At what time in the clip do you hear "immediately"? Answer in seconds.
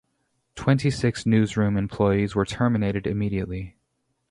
3.05-3.77